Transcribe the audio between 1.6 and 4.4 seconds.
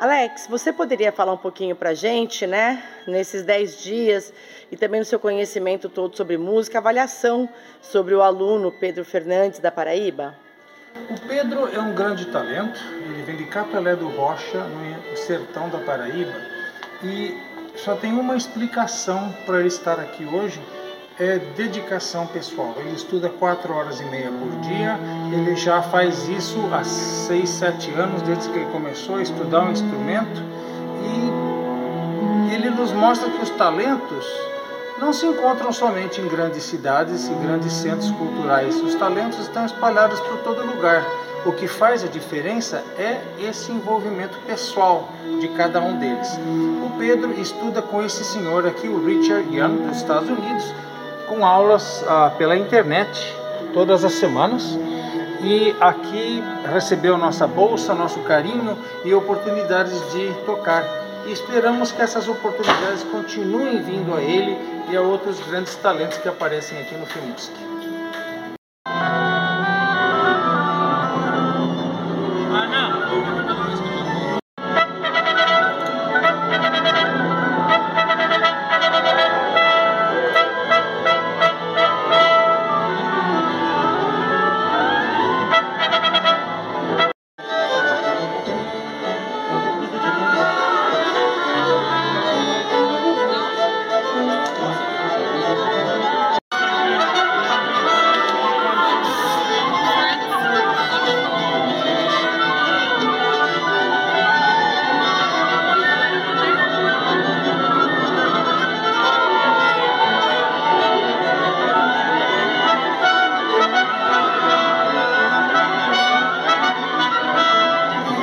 para gente, né, nesses 10 dias